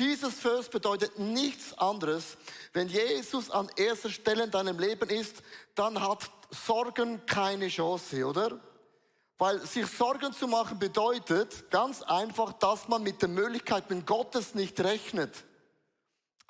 [0.00, 2.38] Jesus First bedeutet nichts anderes.
[2.72, 5.42] Wenn Jesus an erster Stelle in deinem Leben ist,
[5.74, 8.58] dann hat Sorgen keine Chance, oder?
[9.36, 14.80] Weil sich Sorgen zu machen bedeutet ganz einfach, dass man mit den Möglichkeiten Gottes nicht
[14.80, 15.44] rechnet.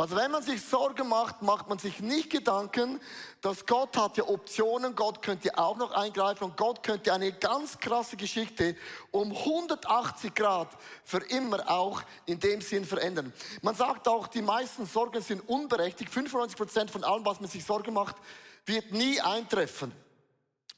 [0.01, 2.99] Also wenn man sich Sorgen macht, macht man sich nicht Gedanken,
[3.43, 7.79] dass Gott hat ja Optionen, Gott könnte auch noch eingreifen und Gott könnte eine ganz
[7.79, 8.77] krasse Geschichte
[9.11, 10.69] um 180 Grad
[11.05, 13.31] für immer auch in dem Sinn verändern.
[13.61, 16.11] Man sagt auch, die meisten Sorgen sind unberechtigt.
[16.11, 18.17] 95 Prozent von allem, was man sich Sorgen macht,
[18.65, 19.93] wird nie eintreffen.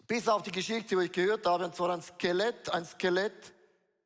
[0.08, 3.52] Bis auf die Geschichte, die ich gehört habe, und zwar ein Skelett, ein Skelett,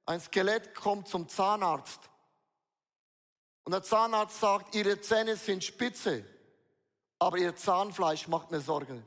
[0.04, 2.00] ein Skelett kommt zum Zahnarzt.
[3.66, 6.24] Und der Zahnarzt sagt, ihre Zähne sind spitze,
[7.18, 9.04] aber ihr Zahnfleisch macht mir Sorgen.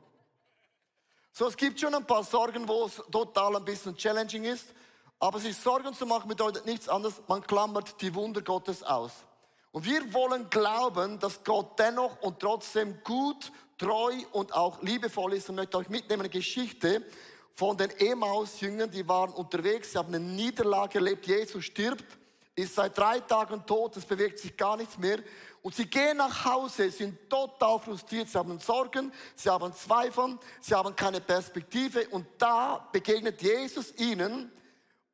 [1.32, 4.66] So, es gibt schon ein paar Sorgen, wo es total ein bisschen challenging ist.
[5.18, 9.12] Aber sich Sorgen zu machen bedeutet nichts anderes, man klammert die Wunder Gottes aus.
[9.72, 15.48] Und wir wollen glauben, dass Gott dennoch und trotzdem gut, treu und auch liebevoll ist.
[15.48, 17.02] Und möchte euch mitnehmen eine Geschichte
[17.54, 22.19] von den Emaus-Jüngern, die waren unterwegs, sie haben eine Niederlage erlebt, Jesus stirbt,
[22.62, 25.18] ist seit drei Tagen tot, es bewegt sich gar nichts mehr.
[25.62, 30.74] Und sie gehen nach Hause, sind total frustriert, sie haben Sorgen, sie haben Zweifel, sie
[30.74, 32.08] haben keine Perspektive.
[32.08, 34.50] Und da begegnet Jesus ihnen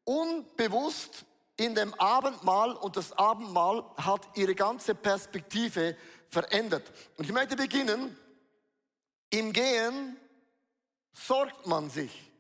[0.05, 1.25] unbewusst
[1.57, 5.97] in dem Abendmahl und das Abendmahl hat ihre ganze Perspektive
[6.29, 6.85] verändert.
[7.17, 8.17] Und ich möchte beginnen,
[9.31, 10.17] im Gehen
[11.13, 12.31] sorgt man sich.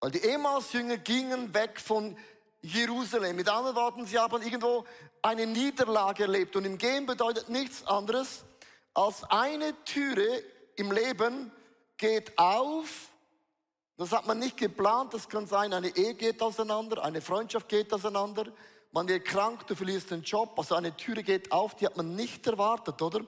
[0.00, 2.16] Weil die Emmaus-Jünger gingen weg von
[2.62, 3.36] Jerusalem.
[3.36, 4.84] Mit anderen Worten, sie haben irgendwo
[5.22, 6.56] eine Niederlage erlebt.
[6.56, 8.44] Und im Gehen bedeutet nichts anderes,
[8.94, 10.42] als eine Türe
[10.76, 11.52] im Leben
[11.96, 13.08] geht auf
[13.98, 15.12] das hat man nicht geplant.
[15.12, 18.44] Das kann sein, eine Ehe geht auseinander, eine Freundschaft geht auseinander,
[18.92, 20.54] man wird krank, du verlierst den Job.
[20.56, 23.20] Also eine Türe geht auf, die hat man nicht erwartet, oder?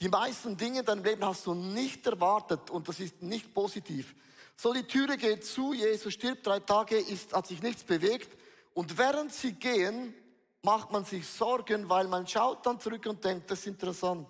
[0.00, 4.14] Die meisten Dinge in deinem Leben hast du nicht erwartet und das ist nicht positiv.
[4.56, 8.38] So, die Türe geht zu, Jesus stirbt, drei Tage ist, hat sich nichts bewegt.
[8.74, 10.14] Und während sie gehen,
[10.62, 14.28] macht man sich Sorgen, weil man schaut dann zurück und denkt, das ist interessant.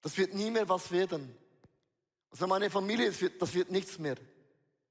[0.00, 1.36] Das wird nie mehr was werden.
[2.30, 4.16] Also meine Familie, das wird, das wird nichts mehr.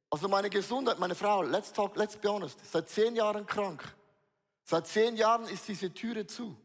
[0.10, 3.84] Also meine Gesundheit, meine Frau, let's talk, let's be honest, seit zehn Jahren krank.
[4.64, 6.56] Seit zehn Jahren ist diese Türe zu.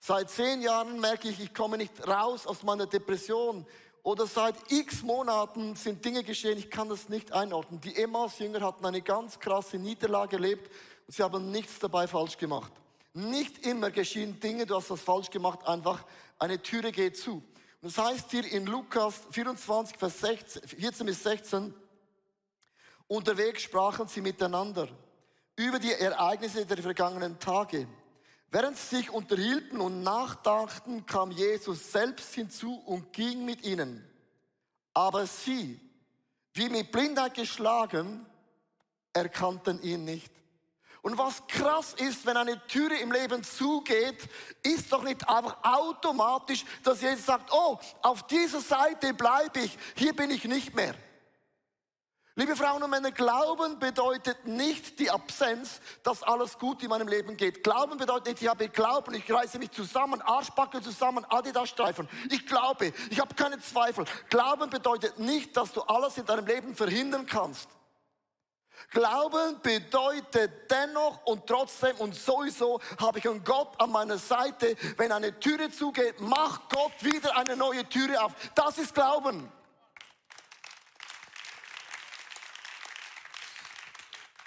[0.00, 3.66] Seit zehn Jahren merke ich, ich komme nicht raus aus meiner Depression.
[4.08, 7.78] Oder seit x Monaten sind Dinge geschehen, ich kann das nicht einordnen.
[7.82, 10.72] Die Emmaus-Jünger hatten eine ganz krasse Niederlage erlebt
[11.06, 12.72] und sie haben nichts dabei falsch gemacht.
[13.12, 16.06] Nicht immer geschehen Dinge, du hast das falsch gemacht, einfach
[16.38, 17.34] eine Türe geht zu.
[17.34, 17.44] Und
[17.82, 21.74] das heißt hier in Lukas 24, Vers 16, 14 bis 16,
[23.08, 24.88] Unterwegs sprachen sie miteinander
[25.54, 27.86] über die Ereignisse der vergangenen Tage.
[28.50, 34.04] Während sie sich unterhielten und nachdachten, kam Jesus selbst hinzu und ging mit ihnen.
[34.94, 35.78] Aber sie,
[36.54, 38.24] wie mit Blindheit geschlagen,
[39.12, 40.32] erkannten ihn nicht.
[41.02, 44.28] Und was krass ist, wenn eine Türe im Leben zugeht,
[44.62, 50.14] ist doch nicht einfach automatisch, dass Jesus sagt, oh, auf dieser Seite bleibe ich, hier
[50.14, 50.94] bin ich nicht mehr.
[52.38, 57.36] Liebe Frauen und Männer, Glauben bedeutet nicht die Absenz, dass alles gut in meinem Leben
[57.36, 57.64] geht.
[57.64, 62.08] Glauben bedeutet nicht, ich habe Glauben, ich reiße mich zusammen, Arschbacke zusammen, Adidas-Streifen.
[62.30, 64.04] Ich glaube, ich habe keine Zweifel.
[64.30, 67.68] Glauben bedeutet nicht, dass du alles in deinem Leben verhindern kannst.
[68.92, 74.76] Glauben bedeutet dennoch und trotzdem und sowieso habe ich einen Gott an meiner Seite.
[74.96, 78.32] Wenn eine Türe zugeht, macht Gott wieder eine neue Türe auf.
[78.54, 79.50] Das ist Glauben.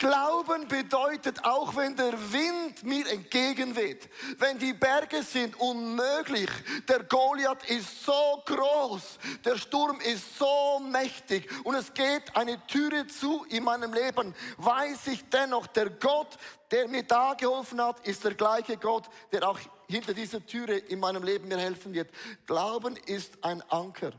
[0.01, 6.49] Glauben bedeutet, auch wenn der Wind mir entgegenweht, wenn die Berge sind unmöglich,
[6.87, 13.05] der Goliath ist so groß, der Sturm ist so mächtig und es geht eine Türe
[13.05, 16.35] zu in meinem Leben, weiß ich dennoch, der Gott,
[16.71, 20.99] der mir da geholfen hat, ist der gleiche Gott, der auch hinter dieser Türe in
[20.99, 22.09] meinem Leben mir helfen wird.
[22.47, 24.13] Glauben ist ein Anker.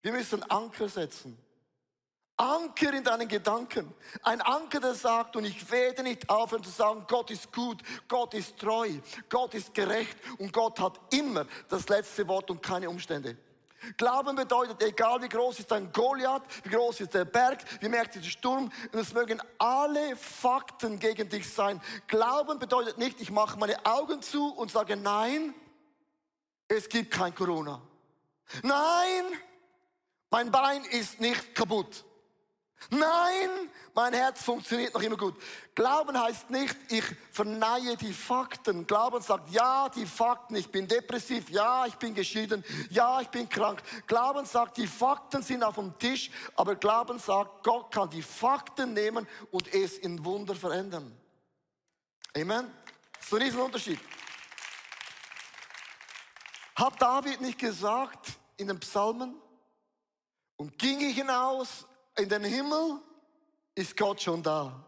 [0.00, 1.43] Wir müssen Anker setzen.
[2.44, 3.92] Anker in deinen Gedanken.
[4.22, 8.34] Ein Anker, der sagt, und ich werde nicht aufhören zu sagen, Gott ist gut, Gott
[8.34, 8.90] ist treu,
[9.30, 13.36] Gott ist gerecht und Gott hat immer das letzte Wort und keine Umstände.
[13.96, 18.14] Glauben bedeutet, egal wie groß ist dein Goliath, wie groß ist der Berg, wie merkt
[18.14, 21.80] dieser Sturm, und es mögen alle Fakten gegen dich sein.
[22.06, 25.54] Glauben bedeutet nicht, ich mache meine Augen zu und sage, nein,
[26.68, 27.80] es gibt kein Corona.
[28.62, 29.24] Nein,
[30.30, 32.04] mein Bein ist nicht kaputt.
[32.90, 35.34] Nein, mein Herz funktioniert noch immer gut.
[35.74, 38.86] Glauben heißt nicht, ich verneie die Fakten.
[38.86, 43.48] Glauben sagt, ja, die Fakten, ich bin depressiv, ja, ich bin geschieden, ja, ich bin
[43.48, 43.82] krank.
[44.06, 48.92] Glauben sagt, die Fakten sind auf dem Tisch, aber Glauben sagt, Gott kann die Fakten
[48.92, 51.16] nehmen und es in Wunder verändern.
[52.36, 52.70] Amen.
[53.16, 54.00] Das ist ein Riesenunterschied.
[56.76, 59.40] Hat David nicht gesagt in den Psalmen,
[60.56, 61.86] und ging ich hinaus
[62.18, 63.00] in den Himmel,
[63.74, 64.84] ist Gott schon da.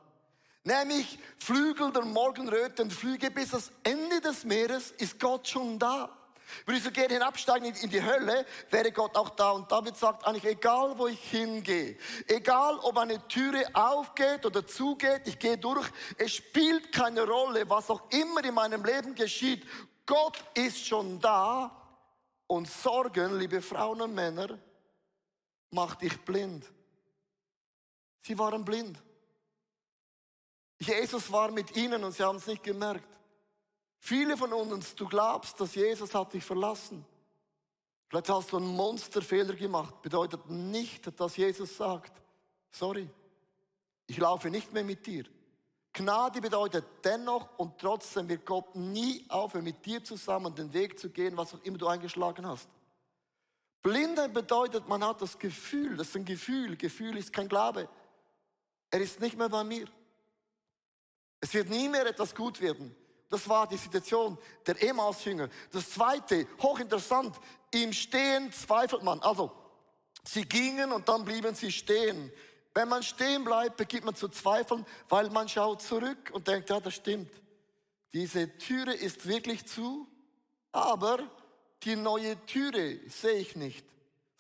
[0.65, 6.11] Nämlich Flügel der Morgenröten, Flüge bis das Ende des Meeres, ist Gott schon da.
[6.65, 9.51] Würde ich so gerne hinabsteigen in die Hölle, wäre Gott auch da.
[9.51, 11.97] Und David sagt eigentlich, egal wo ich hingehe,
[12.29, 15.89] egal ob eine Türe aufgeht oder zugeht, ich gehe durch,
[16.19, 19.67] es spielt keine Rolle, was auch immer in meinem Leben geschieht.
[20.05, 21.71] Gott ist schon da
[22.47, 24.59] und Sorgen, liebe Frauen und Männer,
[25.71, 26.65] macht dich blind.
[28.27, 29.01] Sie waren blind.
[30.81, 33.09] Jesus war mit ihnen und sie haben es nicht gemerkt.
[34.01, 37.07] Viele von uns, du glaubst, dass Jesus hat dich verlassen.
[38.09, 40.03] Vielleicht hast du einen Monsterfehler gemacht.
[40.03, 42.21] Bedeutet nicht, dass Jesus sagt,
[42.73, 43.09] sorry,
[44.09, 45.25] ich laufe nicht mehr mit dir.
[45.93, 51.11] Gnade bedeutet dennoch und trotzdem wird Gott nie aufhören, mit dir zusammen den Weg zu
[51.11, 52.69] gehen, was auch immer du eingeschlagen hast.
[53.83, 57.89] Blinde bedeutet, man hat das Gefühl, das ist ein Gefühl, Gefühl ist kein Glaube.
[58.97, 59.87] Er ist nicht mehr bei mir.
[61.39, 62.97] Es wird nie mehr etwas gut werden.
[63.29, 65.51] Das war die Situation der Emmaus-Jünger.
[65.71, 67.37] Das zweite, hochinteressant,
[67.73, 69.21] im Stehen zweifelt man.
[69.21, 69.53] Also,
[70.25, 72.33] sie gingen und dann blieben sie stehen.
[72.73, 76.81] Wenn man stehen bleibt, beginnt man zu zweifeln, weil man schaut zurück und denkt, ja,
[76.81, 77.31] das stimmt.
[78.15, 80.09] Diese Türe ist wirklich zu,
[80.73, 81.19] aber
[81.83, 83.85] die neue Türe sehe ich nicht,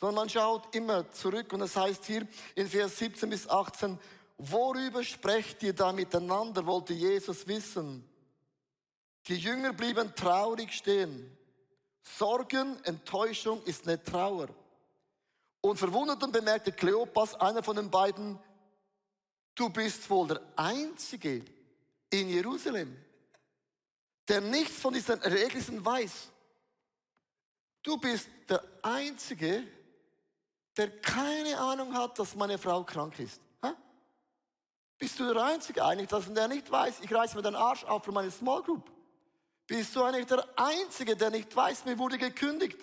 [0.00, 1.52] sondern man schaut immer zurück.
[1.52, 3.98] Und das heißt hier in Vers 17 bis 18,
[4.38, 8.08] worüber sprecht ihr da miteinander, wollte Jesus wissen.
[9.28, 11.36] Die Jünger blieben traurig stehen.
[12.02, 14.48] Sorgen, Enttäuschung ist eine Trauer.
[15.60, 18.38] Und verwundert bemerkte Kleopas, einer von den beiden,
[19.54, 21.44] du bist wohl der Einzige
[22.10, 22.96] in Jerusalem,
[24.28, 26.30] der nichts von diesen Ereignissen weiß.
[27.82, 29.66] Du bist der Einzige,
[30.76, 33.40] der keine Ahnung hat, dass meine Frau krank ist.
[34.98, 38.04] Bist du der Einzige eigentlich, dass der nicht weiß, ich reiße mir den Arsch auf
[38.04, 38.90] für meine Small Group?
[39.66, 42.78] Bist du eigentlich der Einzige, der nicht weiß, mir wurde gekündigt?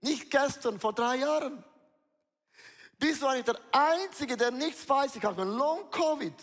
[0.00, 1.62] Nicht gestern, vor drei Jahren.
[2.98, 5.16] Bist du eigentlich der Einzige, der nichts weiß?
[5.16, 6.34] Ich habe Long Covid.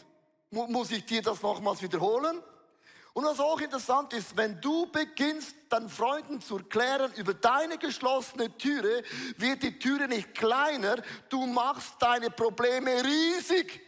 [0.52, 2.44] Muss ich dir das nochmals wiederholen?
[3.14, 8.56] Und was auch interessant ist, wenn du beginnst, deinen Freunden zu erklären über deine geschlossene
[8.58, 9.04] Türe,
[9.38, 10.98] wird die Türe nicht kleiner,
[11.30, 13.82] du machst deine Probleme riesig.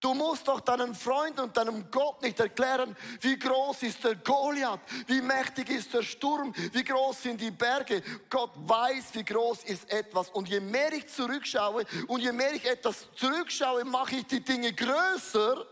[0.00, 4.80] Du musst doch deinen Freunden und deinem Gott nicht erklären, wie groß ist der Goliath,
[5.06, 8.02] wie mächtig ist der Sturm, wie groß sind die Berge.
[8.30, 10.30] Gott weiß, wie groß ist etwas.
[10.30, 14.72] Und je mehr ich zurückschaue und je mehr ich etwas zurückschaue, mache ich die Dinge
[14.72, 15.66] größer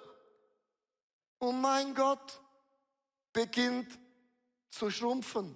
[1.39, 2.39] und mein Gott
[3.33, 3.99] beginnt
[4.69, 5.55] zu schrumpfen.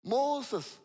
[0.00, 0.78] Moses,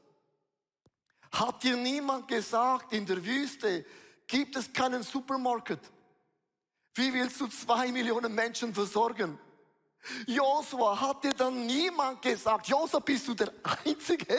[1.31, 3.85] hat dir niemand gesagt, in der Wüste
[4.27, 5.79] gibt es keinen Supermarkt?
[6.95, 9.39] Wie willst du zwei Millionen Menschen versorgen?
[10.25, 13.51] Josua, hat dir dann niemand gesagt, Josua, bist du der
[13.85, 14.37] Einzige,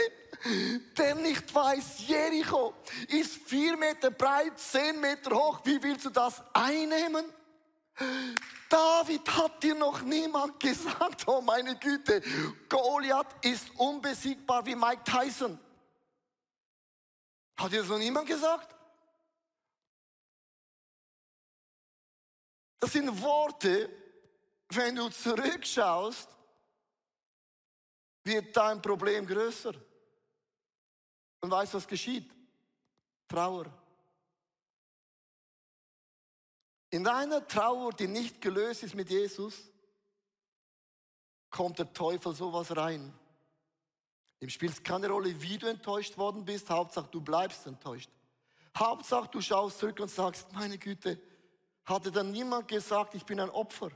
[0.97, 2.75] der nicht weiß, Jericho
[3.09, 7.25] ist vier Meter breit, zehn Meter hoch, wie willst du das einnehmen?
[8.69, 12.23] David hat dir noch niemand gesagt, oh meine Güte,
[12.69, 15.59] Goliath ist unbesiegbar wie Mike Tyson.
[17.59, 18.75] Hat dir das noch niemand gesagt?
[22.81, 23.91] Das sind Worte,
[24.71, 26.29] wenn du zurückschaust,
[28.25, 29.75] wird dein Problem größer.
[31.41, 32.31] Und weißt was geschieht?
[33.29, 33.67] Trauer.
[36.91, 39.71] In deiner Trauer, die nicht gelöst ist mit Jesus,
[41.51, 43.13] kommt der Teufel sowas rein.
[44.41, 46.71] Ihm spielt es keine Rolle, wie du enttäuscht worden bist.
[46.71, 48.11] Hauptsache, du bleibst enttäuscht.
[48.77, 51.21] Hauptsache, du schaust zurück und sagst, meine Güte,
[51.91, 53.91] hatte dann niemand gesagt, ich bin ein Opfer?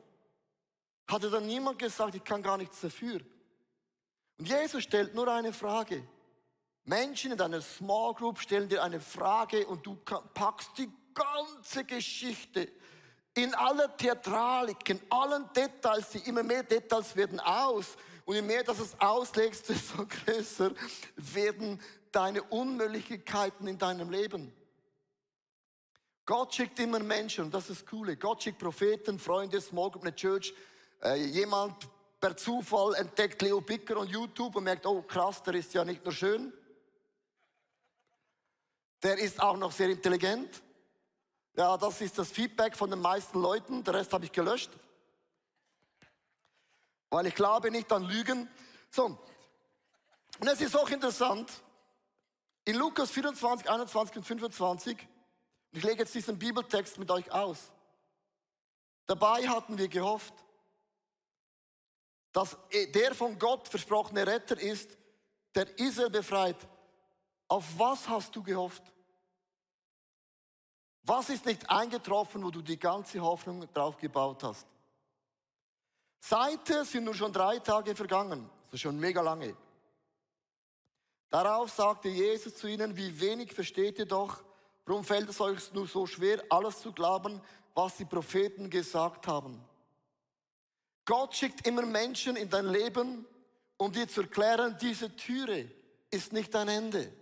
[1.08, 3.20] Hatte dann niemand gesagt, ich kann gar nichts dafür?
[4.38, 6.06] Und Jesus stellt nur eine Frage.
[6.84, 9.94] Menschen in deiner Small Group stellen dir eine Frage und du
[10.34, 12.68] packst die ganze Geschichte
[13.34, 17.96] in aller Theatralik, in allen Details, die immer mehr Details werden aus.
[18.24, 20.72] Und je mehr dass es auslegst, desto größer
[21.16, 21.80] werden
[22.12, 24.52] deine Unmöglichkeiten in deinem Leben.
[26.26, 28.16] Gott schickt immer Menschen, und das ist das Coole.
[28.16, 30.54] Gott schickt Propheten, Freunde, Small Group, eine Church.
[31.02, 31.88] Äh, jemand
[32.18, 36.02] per Zufall entdeckt Leo Bicker on YouTube und merkt, oh krass, der ist ja nicht
[36.02, 36.52] nur schön,
[39.02, 40.62] der ist auch noch sehr intelligent.
[41.56, 43.84] Ja, das ist das Feedback von den meisten Leuten.
[43.84, 44.70] Der Rest habe ich gelöscht.
[47.10, 48.48] Weil ich glaube nicht an Lügen.
[48.90, 49.18] So.
[50.40, 51.52] Und es ist auch interessant.
[52.64, 55.06] In Lukas 24, 21 und 25,
[55.74, 57.72] ich lege jetzt diesen Bibeltext mit euch aus.
[59.06, 60.32] Dabei hatten wir gehofft,
[62.32, 62.56] dass
[62.94, 64.96] der von Gott versprochene Retter ist,
[65.52, 66.56] der Israel befreit.
[67.48, 68.84] Auf was hast du gehofft?
[71.02, 74.68] Was ist nicht eingetroffen, wo du die ganze Hoffnung drauf gebaut hast?
[76.20, 79.56] Seither sind nur schon drei Tage vergangen, das ist schon mega lange.
[81.30, 84.42] Darauf sagte Jesus zu ihnen, wie wenig versteht ihr doch,
[84.86, 87.40] warum fällt es euch nur so schwer, alles zu glauben,
[87.74, 89.62] was die Propheten gesagt haben?
[91.04, 93.26] Gott schickt immer Menschen in dein Leben,
[93.76, 95.70] um dir zu erklären, diese Türe
[96.10, 97.12] ist nicht dein Ende.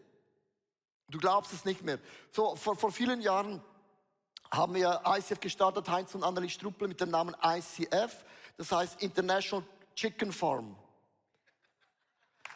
[1.09, 1.99] Du glaubst es nicht mehr.
[2.31, 3.62] So, vor, vor vielen Jahren
[4.50, 8.25] haben wir ICF gestartet, Heinz und Anneli Struppel mit dem Namen ICF.
[8.57, 10.76] Das heißt International Chicken Farm.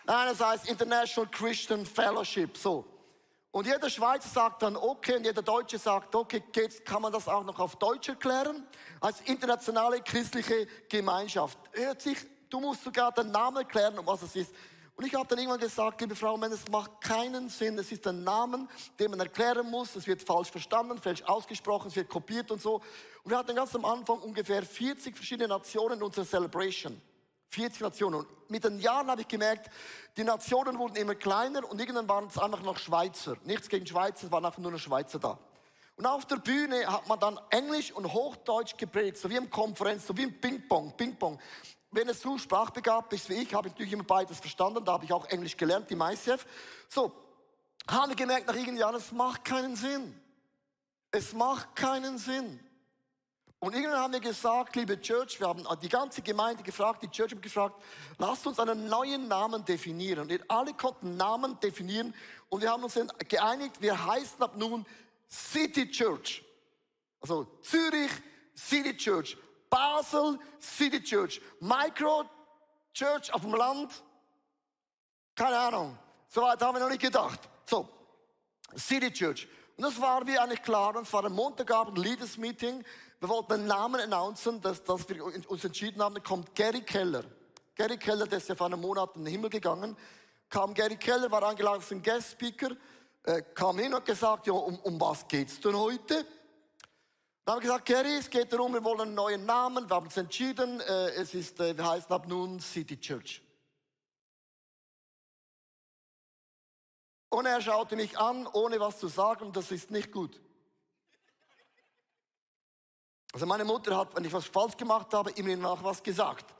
[0.05, 2.85] Nein, das heißt International Christian Fellowship, so.
[3.57, 7.27] Und jeder Schweizer sagt dann, okay, und jeder Deutsche sagt, okay, geht's, kann man das
[7.27, 8.67] auch noch auf Deutsch erklären?
[9.01, 11.59] Als internationale christliche Gemeinschaft.
[11.73, 12.19] Hört sich,
[12.51, 14.55] du musst sogar den Namen erklären, um was es ist.
[14.95, 17.79] Und ich habe dann irgendwann gesagt, liebe Frau, es macht keinen Sinn.
[17.79, 19.97] Es ist ein Name, den man erklären muss.
[19.97, 22.83] Es wird falsch verstanden, falsch ausgesprochen, es wird kopiert und so.
[23.23, 27.01] Und wir hatten ganz am Anfang ungefähr 40 verschiedene Nationen in unserer Celebration.
[27.57, 28.21] 40 Nationen.
[28.21, 29.71] Und mit den Jahren habe ich gemerkt,
[30.17, 33.37] die Nationen wurden immer kleiner und irgendwann waren es einfach noch Schweizer.
[33.45, 35.39] Nichts gegen Schweizer, es waren einfach nur noch Schweizer da.
[35.97, 40.07] Und auf der Bühne hat man dann Englisch und Hochdeutsch geprägt, so wie im Konferenz,
[40.07, 41.39] so wie im Ping-Pong, Ping-Pong
[41.97, 44.85] wenn es so sprachbegabt bist wie ich, habe ich natürlich immer beides verstanden.
[44.85, 46.45] Da habe ich auch Englisch gelernt, die ICF.
[46.89, 47.13] So,
[47.89, 50.21] habe gemerkt nach irgendeinem Jahr, es macht keinen Sinn.
[51.11, 52.61] Es macht keinen Sinn.
[53.59, 57.33] Und irgendwann haben wir gesagt, liebe Church, wir haben die ganze Gemeinde gefragt, die Church
[57.33, 57.83] hat gefragt,
[58.19, 60.21] lasst uns einen neuen Namen definieren.
[60.21, 62.15] Und wir alle konnten Namen definieren
[62.49, 62.99] und wir haben uns
[63.29, 64.85] geeinigt, wir heißen ab nun
[65.29, 66.45] City Church.
[67.21, 68.11] Also Zürich
[68.55, 69.37] City Church.
[69.69, 72.25] Basel City Church, Micro
[72.93, 73.93] Church auf dem Land.
[75.35, 75.99] Keine Ahnung.
[76.29, 77.41] So weit haben wir noch nicht gedacht.
[77.67, 77.89] So,
[78.77, 79.47] City Church.
[79.77, 80.97] Und das war wie eigentlich klar.
[80.97, 82.85] Und es war ein Montagabend Leaders Meeting.
[83.19, 87.25] Wir wollten einen Namen announcen, dass, dass wir uns entschieden haben, kommt Gary Keller.
[87.75, 89.97] Gary Keller, der ist ja vor einem Monat in den Himmel gegangen.
[90.51, 92.77] Kam Gary Keller, war eingeladen als ein Guest Speaker,
[93.23, 96.27] äh, kam hin und gesagt, ja, um, um was geht's denn heute?
[97.47, 99.89] Dann haben wir gesagt, Kerry, es geht darum, wir wollen einen neuen Namen.
[99.89, 103.41] Wir haben uns entschieden, äh, es ist, äh, wir heißen ab nun City Church.
[107.29, 110.41] Und er schaute mich an, ohne was zu sagen, das ist nicht gut.
[113.33, 116.55] Also meine Mutter hat, wenn ich was falsch gemacht habe, ihm nach was gesagt.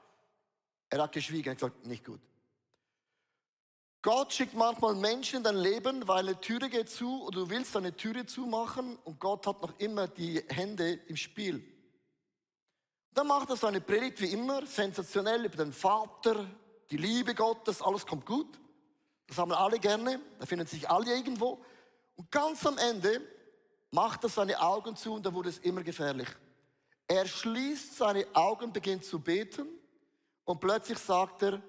[0.91, 2.21] Er hat geschwiegen, er hat gesagt, nicht gut.
[4.03, 7.77] Gott schickt manchmal Menschen in dein Leben, weil eine Türe geht zu und du willst
[7.77, 11.61] eine Türe zumachen und Gott hat noch immer die Hände im Spiel.
[13.13, 16.47] Dann macht er so eine Predigt wie immer, sensationell über den Vater,
[16.91, 18.61] die Liebe Gottes, alles kommt gut.
[19.27, 21.65] Das haben wir alle gerne, da finden sich alle irgendwo.
[22.15, 23.21] Und ganz am Ende
[23.91, 26.29] macht er seine Augen zu und da wurde es immer gefährlich.
[27.09, 29.69] Er schließt seine Augen, beginnt zu beten
[30.45, 31.63] und plötzlich sagt er,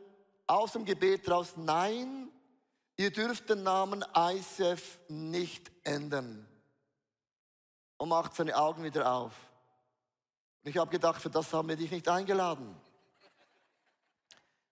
[0.47, 2.29] aus dem Gebet raus, nein,
[2.95, 6.47] ihr dürft den Namen ICF nicht ändern.
[7.97, 9.33] Und macht seine Augen wieder auf.
[10.63, 12.75] Und ich habe gedacht, für das haben wir dich nicht eingeladen.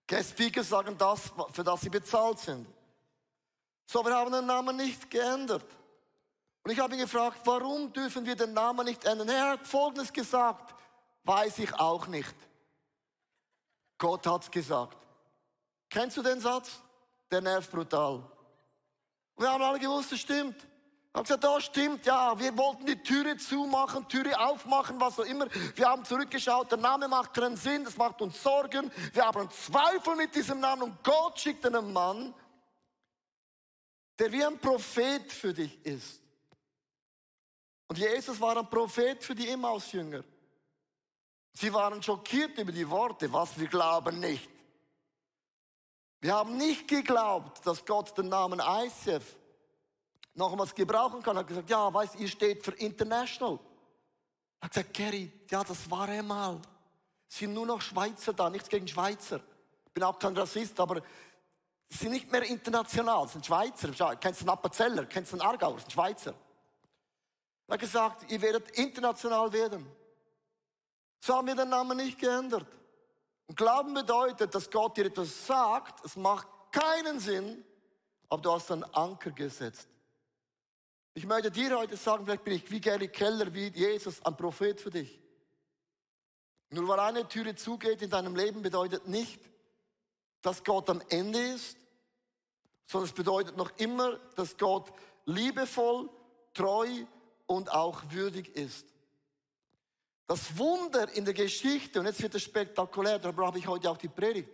[0.08, 2.68] Guest Speaker sagen das, für das sie bezahlt sind.
[3.88, 5.66] So, wir haben den Namen nicht geändert.
[6.66, 9.30] Und ich habe ihn gefragt, warum dürfen wir den Namen nicht ändern?
[9.30, 10.74] Er hat Folgendes gesagt,
[11.24, 12.34] weiß ich auch nicht.
[14.00, 14.98] Gott hat's gesagt.
[15.88, 16.82] Kennst du den Satz?
[17.30, 18.24] Der nervt brutal.
[19.38, 20.56] Wir haben alle gewusst, es stimmt.
[20.58, 25.26] Ich habe gesagt, das stimmt, ja, wir wollten die Türe zumachen, Türe aufmachen, was auch
[25.26, 25.46] immer.
[25.76, 28.92] Wir haben zurückgeschaut, der Name macht keinen Sinn, das macht uns Sorgen.
[29.14, 32.34] Wir haben Zweifel mit diesem Namen und Gott schickt einen Mann,
[34.18, 36.25] der wie ein Prophet für dich ist.
[37.88, 40.24] Und Jesus war ein Prophet für die Emmaus-Jünger.
[41.54, 44.50] Sie waren schockiert über die Worte, was wir glauben nicht.
[46.20, 49.38] Wir haben nicht geglaubt, dass Gott den Namen ICF
[50.34, 51.38] nochmals gebrauchen kann.
[51.38, 53.60] Er hat gesagt, ja, weißt, ihr steht für International.
[54.60, 56.60] Er hat gesagt, Gary, ja, das war einmal.
[57.30, 59.40] Es sind nur noch Schweizer da, nichts gegen Schweizer.
[59.86, 61.02] Ich bin auch kein Rassist, aber
[61.90, 64.16] sie sind nicht mehr international, es sind Schweizer.
[64.18, 66.34] Kennst du einen Appenzeller, kennst du einen Aargauer, sind Schweizer.
[67.68, 69.86] Er hat gesagt, ihr werdet international werden.
[71.20, 72.68] So haben wir den Namen nicht geändert.
[73.48, 77.64] Und Glauben bedeutet, dass Gott dir etwas sagt, es macht keinen Sinn,
[78.30, 79.88] aber du hast einen Anker gesetzt.
[81.14, 84.82] Ich möchte dir heute sagen, vielleicht bin ich wie Gary Keller, wie Jesus, ein Prophet
[84.82, 85.20] für dich.
[86.72, 89.42] Nur weil eine Türe zugeht in deinem Leben, bedeutet nicht,
[90.42, 91.78] dass Gott am Ende ist,
[92.86, 94.92] sondern es bedeutet noch immer, dass Gott
[95.26, 96.10] liebevoll,
[96.54, 97.06] treu
[97.48, 98.86] und auch würdig ist.
[100.28, 103.98] Das Wunder in der Geschichte, und jetzt wird es spektakulär, darüber habe ich heute auch
[103.98, 104.50] die Predigt,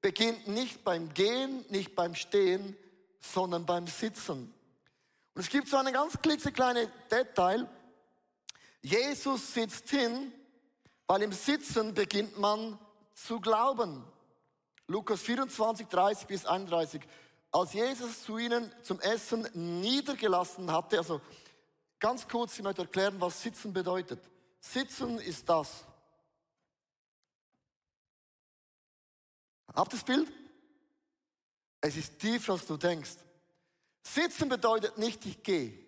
[0.00, 2.76] beginnt nicht beim Gehen, nicht beim Stehen,
[3.20, 4.52] sondern beim Sitzen.
[5.34, 7.68] Und es gibt so eine ganz klitzekleine Detail.
[8.80, 10.32] Jesus sitzt hin,
[11.06, 12.78] weil im Sitzen beginnt man
[13.14, 14.04] zu glauben.
[14.88, 17.02] Lukas 24, 30 bis 31.
[17.50, 21.20] Als Jesus zu ihnen zum Essen niedergelassen hatte, also
[22.02, 24.20] ganz kurz, ich möchte erklären, was Sitzen bedeutet.
[24.58, 25.84] Sitzen ist das.
[29.72, 30.28] Habt ihr das Bild?
[31.80, 33.16] Es ist tiefer, als du denkst.
[34.02, 35.78] Sitzen bedeutet nicht, ich gehe.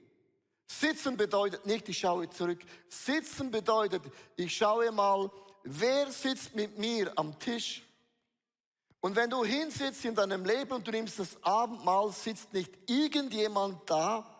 [0.67, 2.61] Sitzen bedeutet nicht, ich schaue zurück.
[2.89, 4.03] Sitzen bedeutet,
[4.37, 5.31] ich schaue mal,
[5.65, 7.83] wer sitzt mit mir am Tisch.
[9.01, 13.91] Und wenn du hinsitzt in deinem Leben und du nimmst das Abendmahl, sitzt nicht irgendjemand
[13.91, 14.34] da,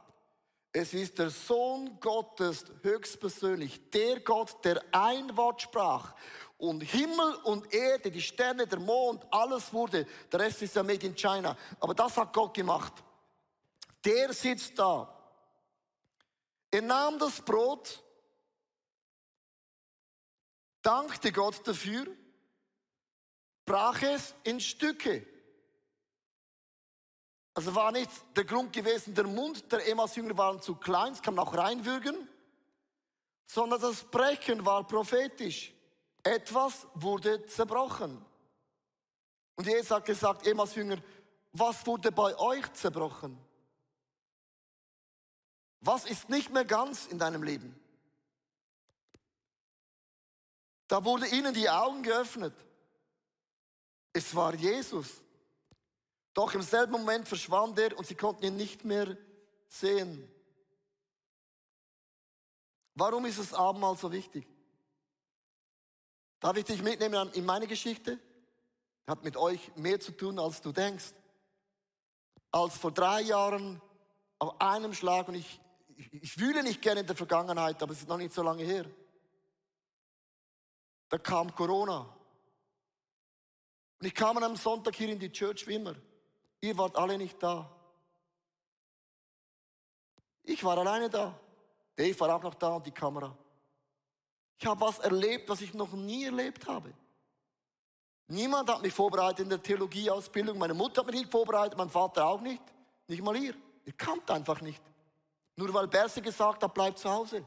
[0.77, 6.17] es ist der Sohn Gottes höchstpersönlich, der Gott, der ein Wort sprach.
[6.59, 10.05] Und Himmel und Erde, die Sterne, der Mond, alles wurde.
[10.33, 11.57] Der Rest ist ja made in China.
[11.79, 12.93] Aber das hat Gott gemacht.
[14.05, 15.17] Der sitzt da.
[16.73, 18.03] Er nahm das Brot,
[20.83, 22.05] dankte Gott dafür,
[23.65, 25.25] brach es in Stücke
[27.55, 31.39] also war nicht der Grund gewesen, der Mund der Emmaus-Jünger waren zu klein, es kann
[31.39, 32.29] auch reinwürgen,
[33.47, 35.73] sondern das Brechen war prophetisch.
[36.25, 38.25] Etwas wurde zerbrochen.
[39.55, 40.99] Und Jesus hat gesagt, Emmaus-Jünger,
[41.53, 43.39] was wurde bei euch zerbrochen?
[45.81, 47.79] Was ist nicht mehr ganz in deinem Leben?
[50.89, 52.55] Da wurde ihnen die Augen geöffnet.
[54.13, 55.24] Es war Jesus.
[56.35, 59.17] Doch im selben Moment verschwand er und sie konnten ihn nicht mehr
[59.69, 60.29] sehen.
[62.97, 64.47] Warum ist das Abendmahl so wichtig?
[66.41, 68.19] Darf ich dich mitnehmen in meine Geschichte?
[69.07, 71.13] Hat mit euch mehr zu tun, als du denkst.
[72.51, 73.81] Als vor drei Jahren
[74.39, 75.61] auf einem Schlag, und ich,
[76.13, 78.87] ich, wühle nicht gerne in der Vergangenheit, aber es ist noch nicht so lange her.
[81.09, 82.01] Da kam Corona.
[84.01, 85.95] Und ich kam an einem Sonntag hier in die Church wie immer.
[86.65, 87.71] Ihr wart alle nicht da.
[90.45, 91.39] Ich war alleine da.
[91.95, 93.37] Dave war auch noch da und die Kamera.
[94.59, 96.95] Ich habe was erlebt, was ich noch nie erlebt habe.
[98.29, 100.57] Niemand hat mich vorbereitet in der Theologieausbildung.
[100.57, 102.63] Meine Mutter hat mich nicht vorbereitet, mein Vater auch nicht.
[103.09, 103.55] Nicht mal ihr.
[103.85, 104.83] Ihr kamt einfach nicht.
[105.57, 107.47] Nur weil Berse gesagt hat, bleibt zu Hause.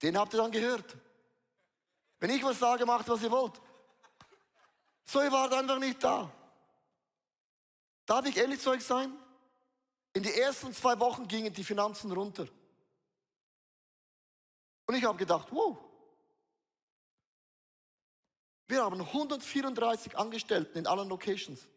[0.00, 0.96] Den habt ihr dann gehört.
[2.20, 3.60] Wenn ich was sage, macht, was ihr wollt.
[5.06, 6.30] So, ihr wart einfach nicht da.
[8.08, 9.12] Darf ich ehrlich zu euch sein?
[10.14, 12.48] In die ersten zwei Wochen gingen die Finanzen runter.
[14.86, 15.76] Und ich habe gedacht, wow,
[18.66, 21.68] wir haben 134 Angestellten in allen Locations.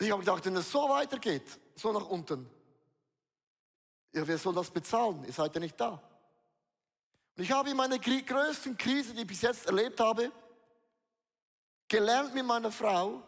[0.00, 2.50] Ich habe gedacht, wenn es so weitergeht, so nach unten,
[4.12, 5.22] ja, wer soll das bezahlen?
[5.24, 6.02] Ihr seid ja nicht da.
[7.36, 10.32] Und ich habe in meiner größten Krise, die ich bis jetzt erlebt habe,
[11.90, 13.22] gelernt mit meiner Frau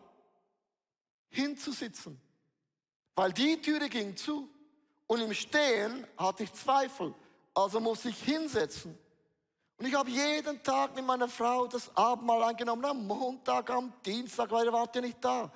[1.28, 2.18] hinzusitzen.
[3.14, 4.48] Weil die Türe ging zu
[5.06, 7.14] und im Stehen hatte ich Zweifel.
[7.54, 8.98] Also musste ich hinsetzen.
[9.76, 12.84] Und ich habe jeden Tag mit meiner Frau das Abendmahl eingenommen.
[12.84, 15.52] Am Montag, am Dienstag, weil ihr wart ja nicht da.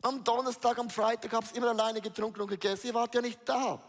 [0.00, 2.86] Am Donnerstag, am Freitag habe ich immer alleine getrunken und gegessen.
[2.86, 3.82] Ihr wart ja nicht da.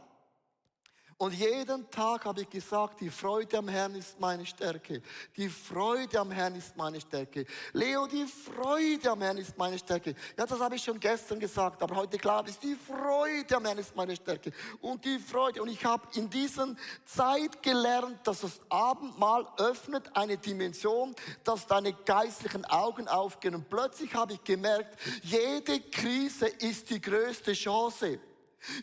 [1.22, 5.02] Und jeden Tag habe ich gesagt, die Freude am Herrn ist meine Stärke.
[5.36, 7.46] Die Freude am Herrn ist meine Stärke.
[7.74, 10.16] Leo, die Freude am Herrn ist meine Stärke.
[10.38, 13.80] Ja, das habe ich schon gestern gesagt, aber heute klar ist, die Freude am Herrn
[13.80, 14.54] ist meine Stärke.
[14.80, 15.62] Und die Freude.
[15.62, 21.92] Und ich habe in dieser Zeit gelernt, dass das Abendmahl öffnet eine Dimension, dass deine
[21.92, 23.56] geistlichen Augen aufgehen.
[23.56, 28.22] Und plötzlich habe ich gemerkt, jede Krise ist die größte Chance.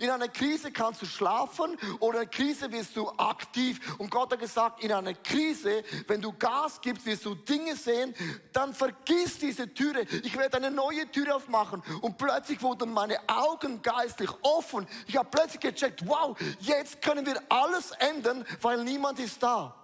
[0.00, 3.80] In einer Krise kannst du schlafen oder in einer Krise wirst du aktiv.
[3.98, 8.14] Und Gott hat gesagt, in einer Krise, wenn du Gas gibst, wirst du Dinge sehen,
[8.52, 10.02] dann vergiss diese Türe.
[10.22, 11.82] Ich werde eine neue Türe aufmachen.
[12.00, 14.86] Und plötzlich wurden meine Augen geistlich offen.
[15.06, 19.74] Ich habe plötzlich gecheckt, wow, jetzt können wir alles ändern, weil niemand ist da.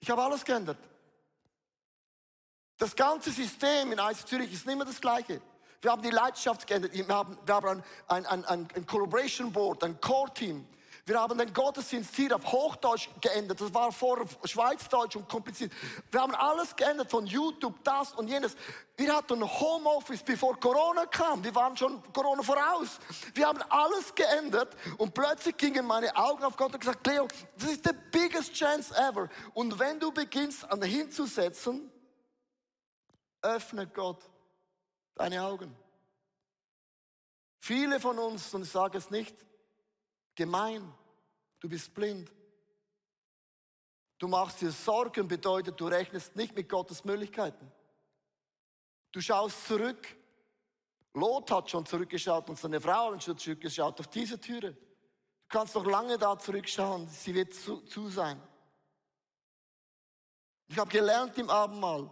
[0.00, 0.78] Ich habe alles geändert.
[2.78, 5.40] Das ganze System in IC Zürich ist nicht mehr das gleiche.
[5.80, 6.92] Wir haben die Leidenschaft geändert.
[6.92, 10.66] Wir haben, wir haben ein, ein, ein, ein Collaboration Board, ein Core-Team.
[11.08, 13.60] Wir haben den Gottesdienst hier auf Hochdeutsch geändert.
[13.62, 15.72] Das war vor Schweizdeutsch und kompliziert.
[16.10, 18.54] Wir haben alles geändert von YouTube, das und jenes.
[18.94, 21.42] Wir hatten Homeoffice, bevor Corona kam.
[21.42, 22.98] Wir waren schon Corona voraus.
[23.32, 27.70] Wir haben alles geändert und plötzlich gingen meine Augen auf Gott und gesagt, Leo, das
[27.70, 29.30] ist the biggest chance ever.
[29.54, 31.90] Und wenn du beginnst, an hinzusetzen,
[33.40, 34.18] öffnet Gott
[35.18, 35.74] deine Augen.
[37.60, 39.34] Viele von uns, und ich sage es nicht,
[40.34, 40.94] gemein,
[41.60, 42.32] du bist blind.
[44.18, 47.70] Du machst dir Sorgen, bedeutet, du rechnest nicht mit Gottes Möglichkeiten.
[49.12, 50.16] Du schaust zurück.
[51.14, 54.72] Lot hat schon zurückgeschaut und seine Frau hat schon zurückgeschaut auf diese Türe.
[54.72, 58.40] Du kannst noch lange da zurückschauen, sie wird zu, zu sein.
[60.68, 62.10] Ich habe gelernt im Abendmahl,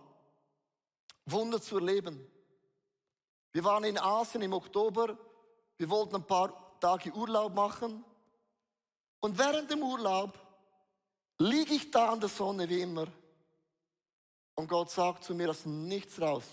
[1.26, 2.26] Wunder zu erleben.
[3.56, 5.16] Wir waren in Asien im Oktober.
[5.78, 8.04] Wir wollten ein paar Tage Urlaub machen.
[9.20, 10.38] Und während dem Urlaub
[11.38, 13.06] liege ich da an der Sonne wie immer.
[14.56, 16.44] Und Gott sagt zu mir aus nichts raus,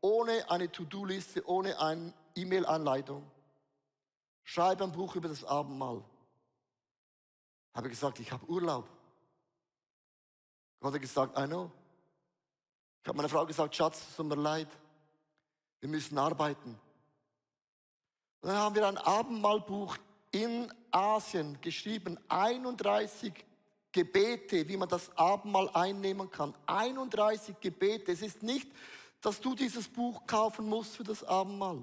[0.00, 3.28] ohne eine To-Do-Liste, ohne eine E-Mail-Anleitung.
[4.44, 6.04] Schreibe ein Buch über das Abendmahl.
[7.74, 8.88] Habe gesagt, ich habe Urlaub.
[10.78, 11.72] Gott hat gesagt, I know.
[13.02, 14.68] Ich habe meiner Frau gesagt, Schatz, es tut mir leid.
[15.82, 16.78] Wir müssen arbeiten.
[18.40, 19.96] Und dann haben wir ein Abendmahlbuch
[20.30, 23.32] in Asien geschrieben, 31
[23.90, 26.54] Gebete, wie man das Abendmahl einnehmen kann.
[26.66, 28.12] 31 Gebete.
[28.12, 28.70] Es ist nicht,
[29.20, 31.82] dass du dieses Buch kaufen musst für das Abendmahl.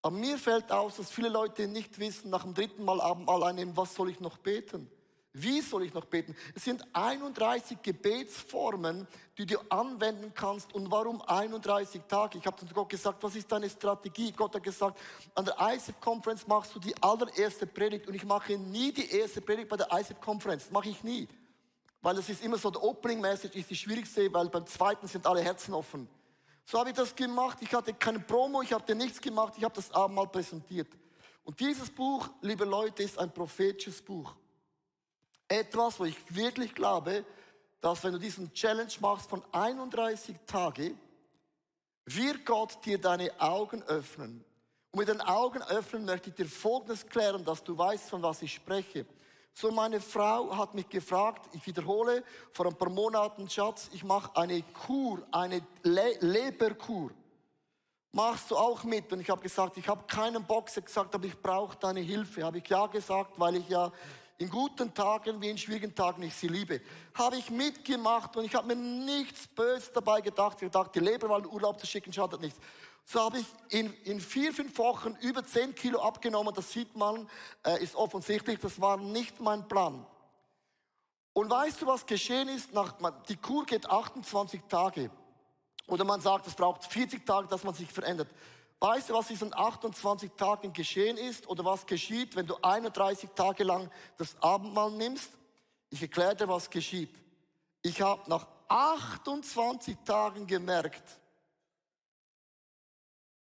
[0.00, 3.76] Aber mir fällt aus, dass viele Leute nicht wissen, nach dem dritten Mal Abendmahl einnehmen,
[3.76, 4.88] was soll ich noch beten?
[5.32, 6.34] Wie soll ich noch beten?
[6.54, 10.74] Es sind 31 Gebetsformen, die du anwenden kannst.
[10.74, 12.38] Und warum 31 Tage?
[12.38, 14.32] Ich habe zu Gott gesagt, was ist deine Strategie?
[14.32, 14.98] Gott hat gesagt,
[15.34, 18.08] an der ICF Conference machst du die allererste Predigt.
[18.08, 20.70] Und ich mache nie die erste Predigt bei der ICF Conference.
[20.70, 21.28] Mache ich nie.
[22.00, 25.26] Weil es ist immer so, der Opening Message ist die schwierigste, weil beim zweiten sind
[25.26, 26.08] alle Herzen offen.
[26.64, 27.58] So habe ich das gemacht.
[27.60, 29.54] Ich hatte keine Promo, ich hatte nichts gemacht.
[29.56, 30.88] Ich habe das Abendmahl präsentiert.
[31.44, 34.34] Und dieses Buch, liebe Leute, ist ein prophetisches Buch.
[35.48, 37.24] Etwas, wo ich wirklich glaube,
[37.80, 40.98] dass wenn du diesen Challenge machst von 31 Tagen,
[42.04, 44.44] wird Gott dir deine Augen öffnen.
[44.90, 48.42] Und mit den Augen öffnen möchte ich dir Folgendes klären, dass du weißt, von was
[48.42, 49.06] ich spreche.
[49.54, 54.34] So, meine Frau hat mich gefragt, ich wiederhole, vor ein paar Monaten, Schatz, ich mache
[54.36, 57.10] eine Kur, eine Le Leberkur.
[58.12, 59.12] Machst du auch mit?
[59.12, 60.72] Und ich habe gesagt, ich habe keinen Bock.
[60.72, 62.42] Gesagt, aber ich brauche deine Hilfe.
[62.42, 63.92] Habe ich ja gesagt, weil ich ja
[64.38, 66.80] in guten Tagen wie in schwierigen Tagen ich sie liebe.
[67.14, 70.62] Habe ich mitgemacht und ich habe mir nichts Böses dabei gedacht.
[70.62, 72.58] Ich dachte, die Leber mal in Urlaub zu schicken, schadet nichts.
[73.04, 76.54] So habe ich in, in vier, fünf Wochen über zehn Kilo abgenommen.
[76.54, 77.28] Das sieht man,
[77.64, 78.60] äh, ist offensichtlich.
[78.60, 80.06] Das war nicht mein Plan.
[81.32, 82.72] Und weißt du, was geschehen ist?
[82.72, 82.94] Nach,
[83.28, 85.10] die Kur geht 28 Tage.
[85.88, 88.28] Oder man sagt, es braucht 40 Tage, dass man sich verändert.
[88.80, 93.64] Weißt du, was diesen 28 Tagen geschehen ist oder was geschieht, wenn du 31 Tage
[93.64, 95.32] lang das Abendmahl nimmst?
[95.90, 97.14] Ich erkläre dir, was geschieht.
[97.82, 101.02] Ich habe nach 28 Tagen gemerkt,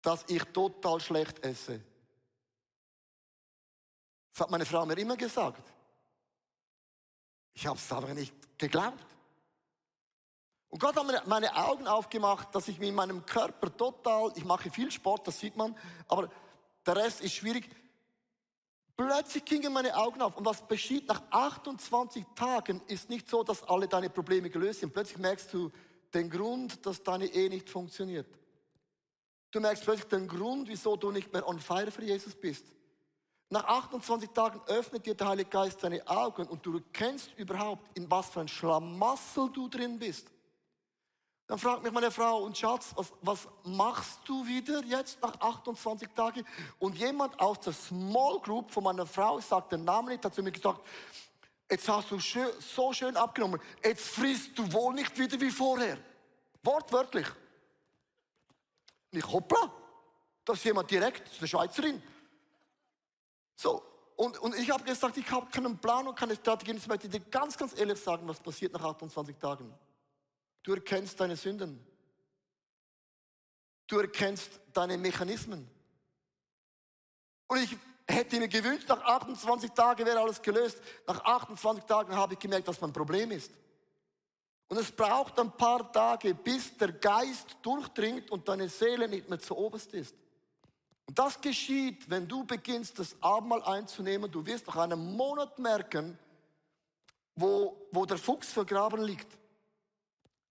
[0.03, 1.83] dass ich total schlecht esse.
[4.33, 5.73] Das hat meine Frau mir immer gesagt.
[7.55, 9.05] Ich habe es aber nicht geglaubt.
[10.71, 14.71] Und Gott hat mir meine Augen aufgemacht, dass ich mit meinem Körper total, ich mache
[14.71, 15.75] viel Sport, das sieht man,
[16.09, 16.31] aber
[16.87, 17.69] der Rest ist schwierig.
[18.97, 20.37] Plötzlich gingen meine Augen auf.
[20.37, 24.93] Und was geschieht nach 28 Tagen, ist nicht so, dass alle deine Probleme gelöst sind.
[24.93, 25.71] Plötzlich merkst du
[26.13, 28.27] den Grund, dass deine Ehe nicht funktioniert.
[29.51, 32.67] Du merkst plötzlich den Grund, wieso du nicht mehr on fire für Jesus bist.
[33.51, 38.11] Nach 28 Tagen öffnet dir der Heilige Geist deine Augen und du erkennst überhaupt, in
[38.11, 40.27] was für ein Schlamassel du drin bist.
[41.49, 46.11] Dann fragt mich meine Frau, und Schatz, was, was machst du wieder jetzt nach 28
[46.15, 46.47] Tagen?
[46.79, 50.43] Und jemand aus der Small Group von meiner Frau sagt den Namen nicht, hat zu
[50.43, 50.87] mir gesagt,
[51.71, 55.97] jetzt hast du schön, so schön abgenommen, jetzt frisst du wohl nicht wieder wie vorher.
[56.63, 57.27] Wortwörtlich.
[59.11, 59.73] Nicht hoppla.
[60.45, 62.03] Das ist jemand direkt, das ist eine Schweizerin.
[63.57, 63.83] So,
[64.17, 66.73] und, und ich habe gesagt, ich habe keinen Plan und keine Strategie.
[66.73, 69.73] Ich möchte dir ganz, ganz ehrlich sagen, was passiert nach 28 Tagen.
[70.63, 71.85] Du erkennst deine Sünden.
[73.87, 75.69] Du erkennst deine Mechanismen.
[77.47, 80.81] Und ich hätte mir gewünscht, nach 28 Tagen wäre alles gelöst.
[81.07, 83.51] Nach 28 Tagen habe ich gemerkt, dass mein Problem ist.
[84.69, 89.39] Und es braucht ein paar Tage, bis der Geist durchdringt und deine Seele nicht mehr
[89.39, 90.15] zu oberst ist.
[91.07, 94.31] Und das geschieht, wenn du beginnst, das Abendmahl einzunehmen.
[94.31, 96.19] Du wirst nach einem Monat merken,
[97.35, 99.39] wo, wo der Fuchs vergraben liegt.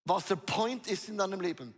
[0.08, 1.76] Was der Point ist in deinem Leben.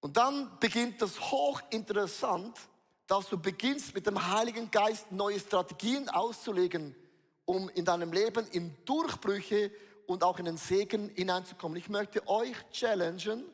[0.00, 2.58] Und dann beginnt das hochinteressant,
[3.06, 6.96] dass du beginnst mit dem Heiligen Geist neue Strategien auszulegen,
[7.44, 9.70] um in deinem Leben in Durchbrüche
[10.06, 11.76] und auch in den Segen hineinzukommen.
[11.76, 13.44] Ich möchte euch challengen,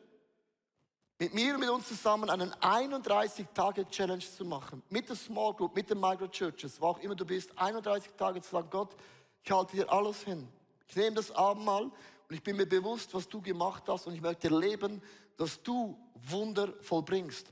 [1.19, 4.81] mit mir und mit uns zusammen einen 31-Tage-Challenge zu machen.
[4.89, 7.51] Mit der Small Group, mit den Micro-Churches, wo auch immer du bist.
[7.57, 8.95] 31 Tage zu sagen, Gott,
[9.43, 10.47] ich halte dir alles hin.
[10.87, 11.91] Ich nehme das Abendmahl
[12.31, 15.01] und ich bin mir bewusst, was du gemacht hast und ich möchte erleben,
[15.35, 17.45] dass du Wunder vollbringst.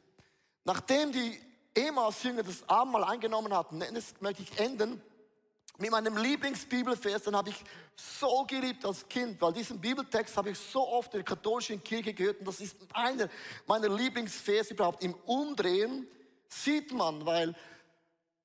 [0.64, 1.38] Nachdem die
[1.74, 5.02] Emmaus-Jünger das Abendmahl eingenommen hatten, das möchte ich enden
[5.80, 7.62] mit meinem Lieblingsbibelvers, den habe ich
[7.98, 12.14] so geliebt als Kind, weil diesen Bibeltext habe ich so oft in der katholischen Kirche
[12.14, 13.28] gehört und das ist einer
[13.68, 15.04] meiner Lieblingsvers überhaupt.
[15.04, 16.08] Im Umdrehen
[16.48, 17.54] sieht man, weil,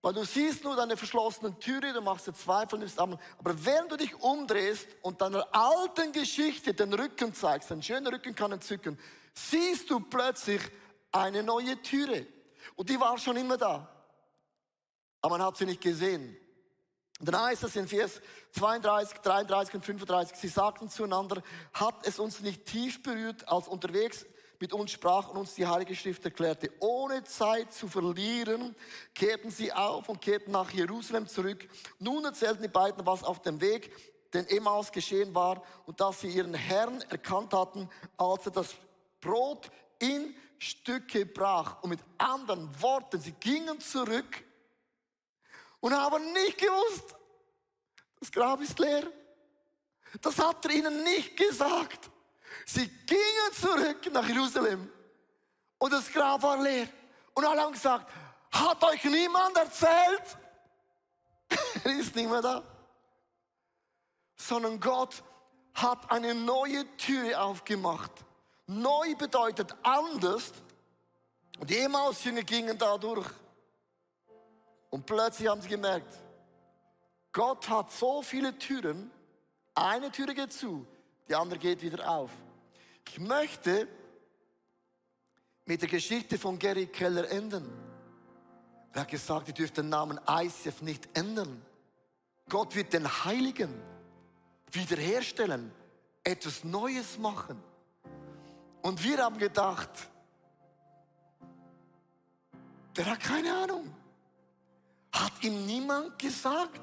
[0.05, 3.97] weil du siehst nur deine verschlossenen Türe, du machst dir Zweifel, nimmst aber während du
[3.97, 8.99] dich umdrehst und deiner alten Geschichte den Rücken zeigst, einen schönen Rücken kann entzücken,
[9.33, 10.61] siehst du plötzlich
[11.11, 12.27] eine neue Türe.
[12.77, 13.89] Und die war schon immer da.
[15.23, 16.37] Aber man hat sie nicht gesehen.
[17.19, 18.21] Und dann heißt es in Vers
[18.59, 24.27] 32, 33 und 35, sie sagten zueinander, hat es uns nicht tief berührt, als unterwegs
[24.65, 26.71] mit uns sprach und uns die Heilige Schrift erklärte.
[26.81, 28.75] Ohne Zeit zu verlieren,
[29.15, 31.69] kehrten sie auf und kehrten nach Jerusalem zurück.
[31.99, 33.93] Nun erzählten die beiden, was auf dem Weg
[34.33, 38.75] den Emmaus geschehen war und dass sie ihren Herrn erkannt hatten, als er das
[39.21, 41.83] Brot in Stücke brach.
[41.83, 44.43] Und mit anderen Worten, sie gingen zurück
[45.81, 47.15] und haben nicht gewusst,
[48.19, 49.13] das Grab ist leer.
[50.23, 52.11] Das hat er ihnen nicht gesagt.
[52.67, 54.91] Sie gingen zurück nach Jerusalem
[55.79, 56.89] und das Grab war leer.
[57.35, 58.11] Und alle haben gesagt,
[58.51, 60.39] hat euch niemand erzählt?
[61.85, 62.63] er ist nicht mehr da.
[64.37, 65.23] Sondern Gott
[65.75, 68.13] hat eine neue Tür aufgemacht.
[68.67, 70.53] Neu bedeutet anders.
[71.59, 73.29] Und die Emmaus-Jünger gingen da durch.
[74.91, 76.13] Und plötzlich haben sie gemerkt,
[77.33, 79.11] Gott hat so viele Türen,
[79.75, 80.87] eine Türe geht zu,
[81.29, 82.31] die andere geht wieder auf.
[83.09, 83.89] Ich möchte
[85.67, 87.71] mit der Geschichte von Gary Keller enden.
[88.93, 91.63] Er hat gesagt, ihr dürft den Namen ICF nicht ändern.
[92.49, 93.73] Gott wird den Heiligen
[94.71, 95.73] wiederherstellen,
[96.23, 97.63] etwas Neues machen.
[98.83, 99.91] Und wir haben gedacht,
[102.97, 103.95] der hat keine Ahnung.
[105.13, 106.81] Hat ihm niemand gesagt,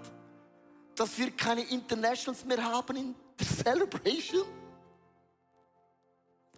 [0.95, 4.60] dass wir keine Internationals mehr haben in der Celebration?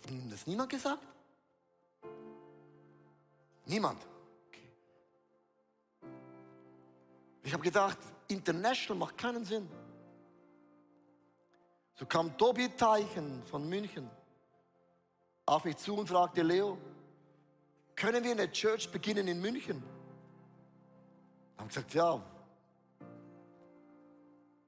[0.06, 1.06] Hat das niemand gesagt?
[3.66, 4.06] Niemand.
[4.48, 4.68] Okay.
[7.44, 9.70] Ich habe gedacht, International macht keinen Sinn.
[11.96, 14.10] So kam Tobi Teichen von München
[15.46, 16.78] auf mich zu und fragte, Leo,
[17.96, 19.84] können wir eine Church beginnen in München?
[21.63, 22.22] haben gesagt, ja,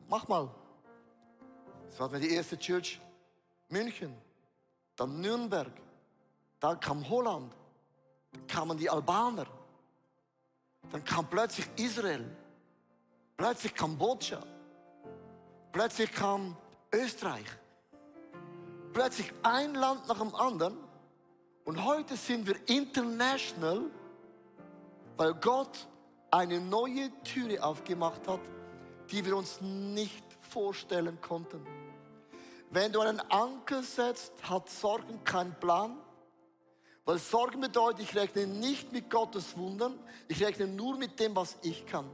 [0.07, 0.49] mach mal.
[1.89, 3.01] Das war die erste Church
[3.67, 4.15] München,
[4.95, 5.71] dann Nürnberg,
[6.59, 7.53] dann kam Holland,
[8.31, 9.45] dann kamen die Albaner,
[10.91, 12.25] dann kam plötzlich Israel,
[13.37, 14.41] plötzlich Kambodscha,
[15.71, 16.55] plötzlich kam
[16.91, 17.45] Österreich,
[18.93, 20.77] plötzlich ein Land nach dem anderen.
[21.65, 23.81] Und heute sind wir international,
[25.17, 25.87] weil Gott
[26.29, 28.41] eine neue Türe aufgemacht hat,
[29.09, 31.65] die wir uns nicht vorstellen konnten.
[32.75, 35.97] Wenn du einen Anker setzt, hat Sorgen keinen Plan.
[37.05, 41.55] Weil Sorgen bedeutet, ich rechne nicht mit Gottes Wundern, ich rechne nur mit dem, was
[41.61, 42.05] ich kann.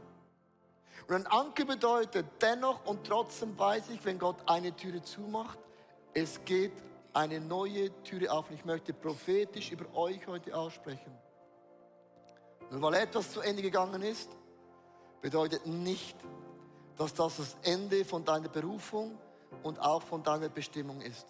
[1.07, 5.57] Und ein Anker bedeutet dennoch und trotzdem weiß ich, wenn Gott eine Türe zumacht,
[6.13, 6.73] es geht
[7.11, 8.47] eine neue Türe auf.
[8.51, 11.11] Und ich möchte prophetisch über euch heute aussprechen.
[12.69, 14.29] Nur weil etwas zu Ende gegangen ist,
[15.21, 16.17] bedeutet nicht,
[16.97, 19.17] dass das das Ende von deiner Berufung
[19.63, 21.27] und auch von deiner Bestimmung ist.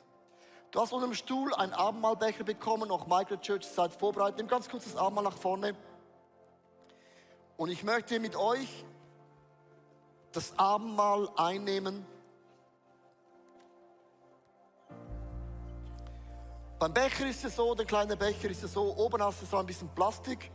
[0.72, 4.38] Du hast unter dem Stuhl einen Abendmahlbecher bekommen, auch Microchurch seid vorbereitet.
[4.38, 5.76] Nimm ganz kurz das Abendmahl nach vorne.
[7.58, 8.86] Und ich möchte mit euch
[10.32, 12.06] das Abendmahl einnehmen.
[16.80, 19.58] Beim Becher ist es so, der kleine Becher ist es so, oben hast du so
[19.58, 20.50] ein bisschen Plastik.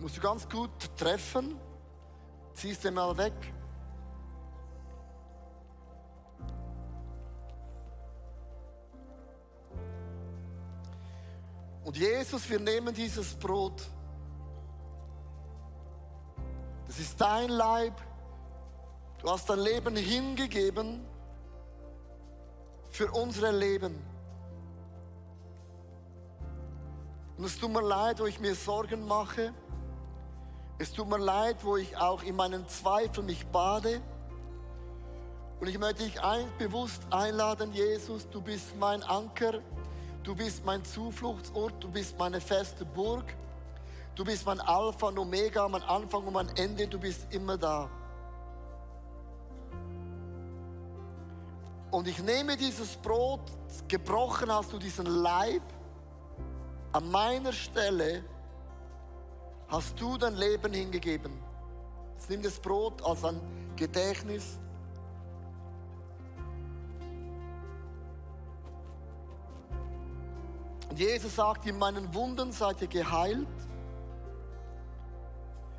[0.00, 1.60] Musst du ganz gut treffen.
[2.54, 3.34] Ziehst den mal weg.
[11.88, 13.82] Und Jesus, wir nehmen dieses Brot.
[16.86, 17.94] Das ist dein Leib.
[19.22, 21.00] Du hast dein Leben hingegeben
[22.90, 23.98] für unsere Leben.
[27.38, 29.54] Und es tut mir leid, wo ich mir Sorgen mache.
[30.76, 34.02] Es tut mir leid, wo ich auch in meinen Zweifeln mich bade.
[35.58, 39.62] Und ich möchte dich ein, bewusst einladen, Jesus, du bist mein Anker,
[40.28, 43.24] du bist mein Zufluchtsort, du bist meine feste Burg,
[44.14, 47.88] du bist mein Alpha und Omega, mein Anfang und mein Ende, du bist immer da.
[51.90, 53.40] Und ich nehme dieses Brot,
[53.88, 55.62] gebrochen hast du diesen Leib,
[56.92, 58.22] an meiner Stelle
[59.68, 61.32] hast du dein Leben hingegeben.
[62.16, 63.40] Jetzt nimm das Brot als ein
[63.76, 64.58] Gedächtnis.
[70.98, 73.46] Und Jesus sagt, in meinen Wunden seid ihr geheilt.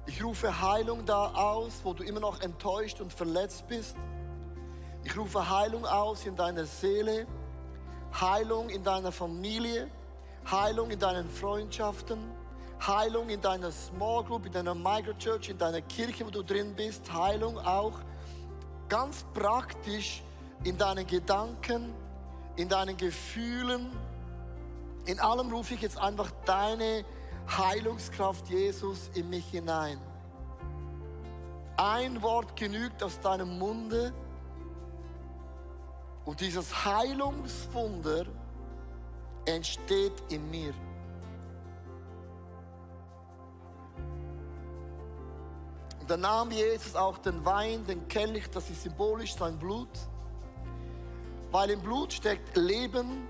[0.05, 3.97] Ich rufe Heilung da aus, wo du immer noch enttäuscht und verletzt bist.
[5.03, 7.27] Ich rufe Heilung aus in deiner Seele,
[8.17, 9.89] Heilung in deiner Familie,
[10.49, 12.19] Heilung in deinen Freundschaften,
[12.87, 17.11] Heilung in deiner Small Group, in deiner Microchurch, in deiner Kirche, wo du drin bist,
[17.11, 17.99] Heilung auch
[18.87, 20.23] ganz praktisch
[20.63, 21.93] in deinen Gedanken,
[22.55, 23.91] in deinen Gefühlen.
[25.05, 27.03] In allem rufe ich jetzt einfach deine
[27.47, 29.99] Heilungskraft, Jesus, in mich hinein.
[31.77, 34.13] Ein Wort genügt aus deinem Munde
[36.25, 38.25] und dieses Heilungswunder
[39.45, 40.73] entsteht in mir.
[45.99, 49.89] Und dann nahm Jesus auch den Wein, den Kelch, das ist symbolisch sein Blut,
[51.51, 53.27] weil im Blut steckt Leben.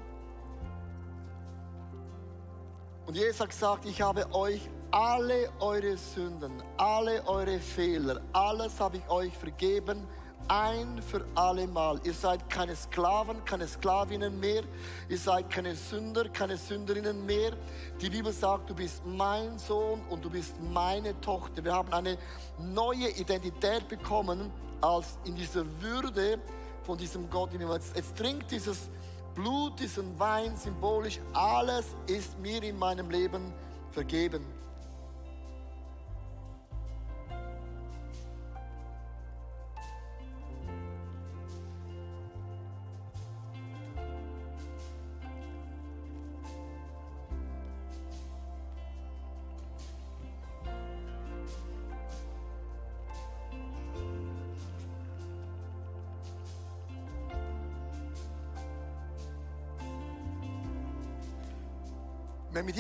[3.09, 8.97] Und Jesus hat gesagt, ich habe euch alle eure Sünden, alle eure Fehler, alles habe
[8.97, 10.07] ich euch vergeben
[10.47, 11.99] ein für alle Mal.
[12.03, 14.61] Ihr seid keine Sklaven, keine Sklavinnen mehr.
[15.07, 17.53] Ihr seid keine Sünder, keine Sünderinnen mehr.
[17.99, 21.63] Die Bibel sagt, du bist mein Sohn und du bist meine Tochter.
[21.63, 22.15] Wir haben eine
[22.59, 26.37] neue Identität bekommen als in dieser Würde
[26.83, 27.49] von diesem Gott.
[27.53, 28.91] Jetzt, jetzt trinkt dieses
[29.35, 31.19] Blut, diesen Wein symbolisch.
[31.33, 33.53] Alles ist mir in meinem Leben
[33.91, 34.58] vergeben.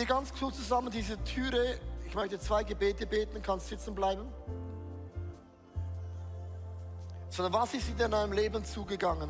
[0.09, 4.25] Ganz kurz zusammen diese Türe, ich möchte zwei Gebete beten, kannst sitzen bleiben.
[7.29, 9.29] Sondern was ist in deinem Leben zugegangen?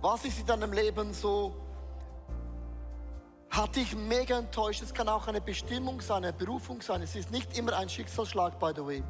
[0.00, 1.52] Was ist in deinem Leben so,
[3.50, 4.82] hat dich mega enttäuscht?
[4.82, 7.02] Es kann auch eine Bestimmung sein, eine Berufung sein.
[7.02, 9.02] Es ist nicht immer ein Schicksalsschlag, by the way.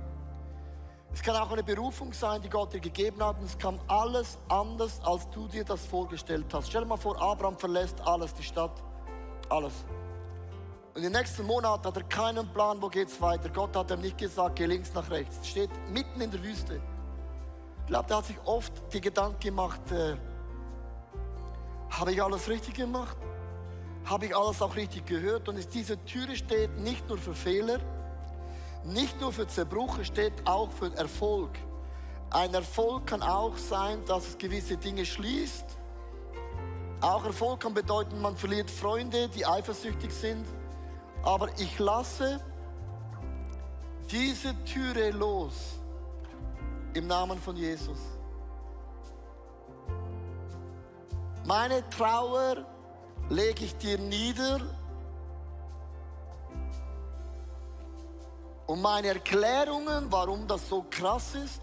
[1.12, 3.38] Es kann auch eine Berufung sein, die Gott dir gegeben hat.
[3.38, 6.68] Und es kam alles anders, als du dir das vorgestellt hast.
[6.68, 8.82] Stell dir mal vor, Abraham verlässt alles, die Stadt.
[9.48, 9.72] Alles.
[10.94, 13.48] Und im nächsten Monat hat er keinen Plan, wo geht's weiter.
[13.48, 15.46] Gott hat ihm nicht gesagt, geh links nach rechts.
[15.46, 16.80] Steht mitten in der Wüste.
[17.80, 20.16] Ich glaube, der hat sich oft die Gedanken gemacht, äh,
[21.90, 23.16] habe ich alles richtig gemacht?
[24.04, 25.48] Habe ich alles auch richtig gehört?
[25.48, 27.80] Und diese Türe steht nicht nur für Fehler,
[28.84, 31.50] nicht nur für Zerbruch, steht auch für Erfolg.
[32.30, 35.64] Ein Erfolg kann auch sein, dass es gewisse Dinge schließt.
[37.00, 40.46] Auch Erfolg kann bedeuten, man verliert Freunde, die eifersüchtig sind.
[41.22, 42.40] Aber ich lasse
[44.11, 45.80] diese Türe los
[46.94, 47.98] im Namen von Jesus.
[51.44, 52.64] Meine Trauer
[53.28, 54.61] lege ich dir nieder
[58.70, 61.60] Und meine Erklärungen, warum das so krass ist,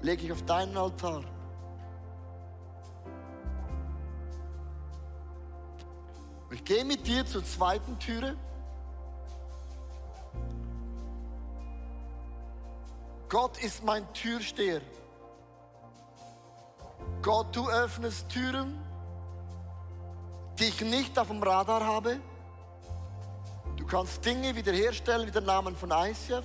[0.00, 1.22] lege ich auf deinen Altar.
[6.52, 8.34] Ich gehe mit dir zur zweiten Türe.
[13.28, 14.80] Gott ist mein Türsteher.
[17.20, 18.82] Gott, du öffnest Türen,
[20.58, 22.20] die ich nicht auf dem Radar habe.
[23.84, 26.44] Du kannst Dinge wiederherstellen wie der Namen von ICF,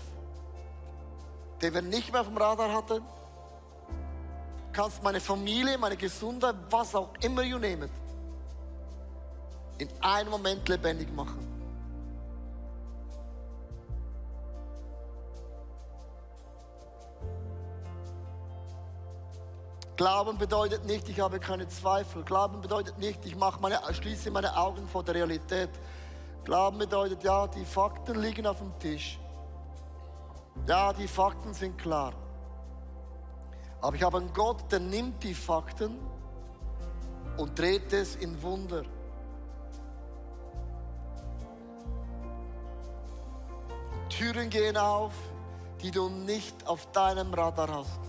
[1.62, 2.98] den wir nicht mehr auf dem Radar hatten.
[2.98, 7.92] Du kannst meine Familie, meine Gesundheit, was auch immer you name it,
[9.78, 11.48] in einem Moment lebendig machen.
[19.96, 22.24] Glauben bedeutet nicht, ich habe keine Zweifel.
[22.24, 25.70] Glauben bedeutet nicht, ich mache meine, schließe meine Augen vor der Realität.
[26.44, 29.20] Glauben bedeutet, ja, die Fakten liegen auf dem Tisch.
[30.68, 32.14] Ja, die Fakten sind klar.
[33.82, 36.00] Aber ich habe einen Gott, der nimmt die Fakten
[37.38, 38.84] und dreht es in Wunder.
[44.10, 45.14] Türen gehen auf,
[45.82, 48.09] die du nicht auf deinem Radar hast.